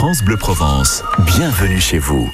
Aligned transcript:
France 0.00 0.22
Bleu 0.22 0.36
Provence, 0.36 1.02
bienvenue 1.26 1.80
chez 1.80 1.98
vous. 1.98 2.32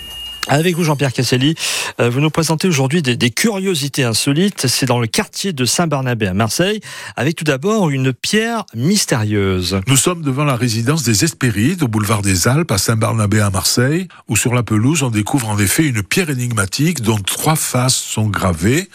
Avec 0.55 0.77
vous, 0.77 0.85
Jean-Pierre 0.85 1.13
Casselli, 1.13 1.57
euh, 2.01 2.09
vous 2.09 2.21
nous 2.21 2.31
présentez 2.31 2.69
aujourd'hui 2.69 3.03
des, 3.03 3.31
curiosités 3.31 4.05
insolites. 4.05 4.69
C'est 4.69 4.87
dans 4.87 5.01
le 5.01 5.09
quartier 5.09 5.53
de 5.53 5.65
Saint-Barnabé 5.65 6.29
à 6.29 6.33
Marseille, 6.33 6.81
avec 7.17 7.35
tout 7.35 7.43
d'abord 7.43 7.91
une 7.91 8.13
pierre 8.13 8.65
mystérieuse. 8.73 9.81
Nous 9.89 9.97
sommes 9.97 10.23
devant 10.23 10.45
la 10.45 10.55
résidence 10.55 11.03
des 11.03 11.25
Hespérides, 11.25 11.83
au 11.83 11.89
boulevard 11.89 12.23
des 12.23 12.47
Alpes, 12.47 12.71
à 12.71 12.79
Saint-Barnabé 12.79 13.41
à 13.41 13.51
Marseille, 13.51 14.07
où 14.29 14.37
sur 14.37 14.55
la 14.55 14.63
pelouse, 14.63 15.03
on 15.03 15.11
découvre 15.11 15.49
en 15.49 15.59
effet 15.59 15.89
une 15.89 16.05
pierre 16.05 16.31
énigmatique 16.31 17.03
dont 17.03 17.19
trois 17.19 17.57
faces 17.57 17.97
sont 17.97 18.29
gravées. 18.29 18.89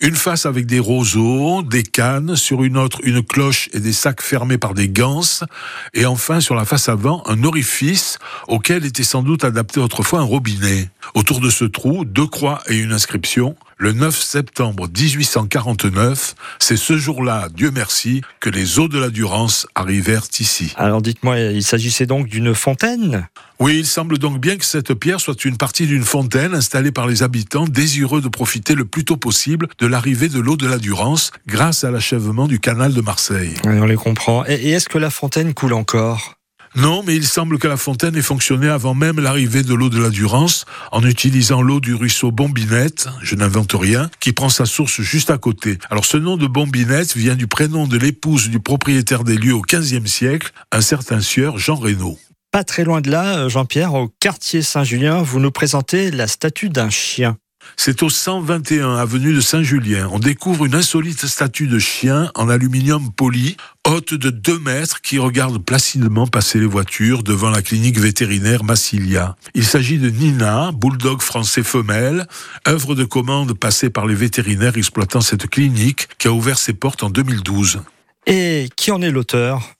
Une 0.00 0.16
face 0.16 0.46
avec 0.46 0.64
des 0.64 0.80
roseaux, 0.80 1.62
des 1.62 1.82
cannes, 1.82 2.36
sur 2.36 2.64
une 2.64 2.78
autre, 2.78 3.00
une 3.02 3.22
cloche 3.22 3.68
et 3.74 3.80
des 3.80 3.92
sacs 3.92 4.22
fermés 4.22 4.56
par 4.56 4.72
des 4.72 4.88
ganses. 4.88 5.44
Et 5.92 6.06
enfin, 6.06 6.40
sur 6.40 6.54
la 6.54 6.64
face 6.64 6.88
avant, 6.88 7.22
un 7.26 7.44
orifice 7.44 8.18
auquel 8.48 8.86
était 8.86 9.02
sans 9.02 9.22
doute 9.22 9.44
adapté 9.44 9.78
autrefois 9.78 10.20
un 10.20 10.24
robinet. 10.24 10.88
Autour 11.14 11.40
de 11.40 11.50
ce 11.50 11.64
trou, 11.64 12.04
deux 12.04 12.26
croix 12.26 12.62
et 12.68 12.76
une 12.76 12.92
inscription. 12.92 13.56
Le 13.76 13.92
9 13.92 14.16
septembre 14.16 14.86
1849, 14.86 16.34
c'est 16.60 16.76
ce 16.76 16.96
jour-là, 16.96 17.48
Dieu 17.52 17.72
merci, 17.74 18.22
que 18.38 18.48
les 18.48 18.78
eaux 18.78 18.86
de 18.86 18.98
la 18.98 19.10
Durance 19.10 19.66
arrivèrent 19.74 20.28
ici. 20.38 20.72
Alors 20.76 21.02
dites-moi, 21.02 21.38
il 21.38 21.64
s'agissait 21.64 22.06
donc 22.06 22.28
d'une 22.28 22.54
fontaine? 22.54 23.28
Oui, 23.58 23.78
il 23.78 23.86
semble 23.86 24.18
donc 24.18 24.40
bien 24.40 24.56
que 24.56 24.64
cette 24.64 24.94
pierre 24.94 25.20
soit 25.20 25.44
une 25.44 25.56
partie 25.56 25.86
d'une 25.86 26.04
fontaine 26.04 26.54
installée 26.54 26.92
par 26.92 27.06
les 27.06 27.22
habitants 27.22 27.64
désireux 27.64 28.20
de 28.20 28.28
profiter 28.28 28.74
le 28.74 28.84
plus 28.84 29.04
tôt 29.04 29.16
possible 29.16 29.68
de 29.78 29.86
l'arrivée 29.86 30.28
de 30.28 30.38
l'eau 30.38 30.56
de 30.56 30.68
la 30.68 30.78
Durance 30.78 31.32
grâce 31.46 31.82
à 31.82 31.90
l'achèvement 31.90 32.46
du 32.46 32.60
canal 32.60 32.94
de 32.94 33.00
Marseille. 33.00 33.54
Oui, 33.64 33.74
on 33.80 33.86
les 33.86 33.96
comprend. 33.96 34.44
Et 34.46 34.70
est-ce 34.70 34.88
que 34.88 34.98
la 34.98 35.10
fontaine 35.10 35.54
coule 35.54 35.74
encore? 35.74 36.36
Non, 36.74 37.02
mais 37.06 37.14
il 37.14 37.26
semble 37.26 37.58
que 37.58 37.68
la 37.68 37.76
fontaine 37.76 38.16
ait 38.16 38.22
fonctionné 38.22 38.68
avant 38.68 38.94
même 38.94 39.20
l'arrivée 39.20 39.62
de 39.62 39.74
l'eau 39.74 39.90
de 39.90 40.00
la 40.00 40.08
Durance, 40.08 40.64
en 40.90 41.04
utilisant 41.04 41.60
l'eau 41.60 41.80
du 41.80 41.94
ruisseau 41.94 42.30
Bombinette, 42.30 43.08
je 43.20 43.34
n'invente 43.34 43.72
rien, 43.74 44.08
qui 44.20 44.32
prend 44.32 44.48
sa 44.48 44.64
source 44.64 45.02
juste 45.02 45.30
à 45.30 45.36
côté. 45.36 45.78
Alors 45.90 46.06
ce 46.06 46.16
nom 46.16 46.38
de 46.38 46.46
Bombinette 46.46 47.14
vient 47.14 47.34
du 47.34 47.46
prénom 47.46 47.86
de 47.86 47.98
l'épouse 47.98 48.48
du 48.48 48.58
propriétaire 48.58 49.22
des 49.22 49.36
lieux 49.36 49.54
au 49.54 49.60
XVe 49.60 50.06
siècle, 50.06 50.50
un 50.72 50.80
certain 50.80 51.20
sieur 51.20 51.58
Jean 51.58 51.76
Reynaud. 51.76 52.18
Pas 52.52 52.64
très 52.64 52.84
loin 52.84 53.02
de 53.02 53.10
là, 53.10 53.48
Jean-Pierre, 53.48 53.94
au 53.94 54.08
quartier 54.08 54.62
Saint-Julien, 54.62 55.20
vous 55.20 55.40
nous 55.40 55.50
présentez 55.50 56.10
la 56.10 56.26
statue 56.26 56.70
d'un 56.70 56.90
chien. 56.90 57.36
C'est 57.76 58.02
au 58.02 58.08
121 58.08 58.96
avenue 58.96 59.34
de 59.34 59.40
Saint-Julien. 59.40 60.08
On 60.12 60.18
découvre 60.18 60.66
une 60.66 60.74
insolite 60.74 61.26
statue 61.26 61.66
de 61.66 61.78
chien 61.78 62.30
en 62.34 62.48
aluminium 62.48 63.12
poli, 63.12 63.56
haute 63.86 64.14
de 64.14 64.30
2 64.30 64.58
mètres, 64.58 65.00
qui 65.00 65.18
regarde 65.18 65.58
placidement 65.58 66.26
passer 66.26 66.58
les 66.58 66.66
voitures 66.66 67.22
devant 67.22 67.50
la 67.50 67.62
clinique 67.62 67.98
vétérinaire 67.98 68.64
Massilia. 68.64 69.36
Il 69.54 69.64
s'agit 69.64 69.98
de 69.98 70.10
Nina, 70.10 70.70
bulldog 70.72 71.22
français 71.22 71.62
femelle, 71.62 72.26
œuvre 72.68 72.94
de 72.94 73.04
commande 73.04 73.52
passée 73.54 73.90
par 73.90 74.06
les 74.06 74.14
vétérinaires 74.14 74.76
exploitant 74.76 75.20
cette 75.20 75.48
clinique 75.48 76.08
qui 76.18 76.28
a 76.28 76.32
ouvert 76.32 76.58
ses 76.58 76.72
portes 76.72 77.02
en 77.02 77.10
2012. 77.10 77.80
Et 78.26 78.68
qui 78.76 78.90
en 78.90 79.02
est 79.02 79.10
l'auteur? 79.10 79.74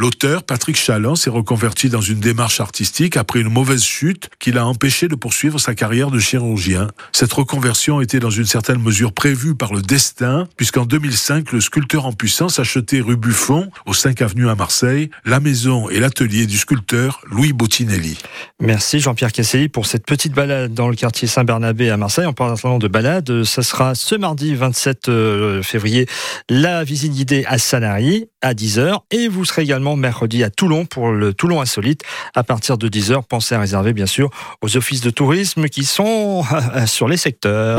L'auteur, 0.00 0.44
Patrick 0.44 0.76
Chaland, 0.76 1.16
s'est 1.16 1.28
reconverti 1.28 1.88
dans 1.88 2.00
une 2.00 2.20
démarche 2.20 2.60
artistique 2.60 3.16
après 3.16 3.40
une 3.40 3.48
mauvaise 3.48 3.82
chute 3.82 4.30
qui 4.38 4.52
l'a 4.52 4.64
empêché 4.64 5.08
de 5.08 5.16
poursuivre 5.16 5.58
sa 5.58 5.74
carrière 5.74 6.12
de 6.12 6.20
chirurgien. 6.20 6.86
Cette 7.10 7.32
reconversion 7.32 8.00
était 8.00 8.20
dans 8.20 8.30
une 8.30 8.44
certaine 8.46 8.80
mesure 8.80 9.12
prévue 9.12 9.56
par 9.56 9.74
le 9.74 9.82
destin, 9.82 10.46
puisqu'en 10.56 10.84
2005, 10.84 11.50
le 11.50 11.60
sculpteur 11.60 12.06
en 12.06 12.12
puissance 12.12 12.60
achetait 12.60 13.00
rue 13.00 13.16
Buffon, 13.16 13.72
au 13.86 13.92
5 13.92 14.22
avenue 14.22 14.48
à 14.48 14.54
Marseille, 14.54 15.10
la 15.24 15.40
maison 15.40 15.90
et 15.90 15.98
l'atelier 15.98 16.46
du 16.46 16.58
sculpteur 16.58 17.20
Louis 17.28 17.52
Bottinelli. 17.52 18.18
Merci 18.60 19.00
Jean-Pierre 19.00 19.32
Casselli 19.32 19.68
pour 19.68 19.86
cette 19.86 20.06
petite 20.06 20.32
balade 20.32 20.74
dans 20.74 20.88
le 20.88 20.94
quartier 20.94 21.26
Saint-Bernabé 21.26 21.90
à 21.90 21.96
Marseille. 21.96 22.26
En 22.26 22.32
parlant 22.32 22.78
de 22.78 22.88
balade, 22.88 23.42
ça 23.42 23.64
sera 23.64 23.96
ce 23.96 24.14
mardi 24.14 24.54
27 24.54 25.08
euh, 25.08 25.62
février, 25.64 26.06
la 26.48 26.84
visite 26.84 27.12
guidée 27.12 27.44
à 27.48 27.58
Sanary 27.58 28.28
à 28.42 28.54
10h 28.54 29.00
et 29.10 29.26
vous 29.26 29.44
serez 29.44 29.64
mercredi 29.96 30.42
à 30.44 30.50
Toulon 30.50 30.86
pour 30.86 31.10
le 31.10 31.34
Toulon 31.34 31.60
Insolite 31.60 32.02
à 32.34 32.42
partir 32.42 32.78
de 32.78 32.88
10h. 32.88 33.22
Pensez 33.28 33.54
à 33.54 33.60
réserver 33.60 33.92
bien 33.92 34.06
sûr 34.06 34.30
aux 34.62 34.76
offices 34.76 35.00
de 35.00 35.10
tourisme 35.10 35.68
qui 35.68 35.84
sont 35.84 36.44
sur 36.86 37.08
les 37.08 37.16
secteurs. 37.16 37.76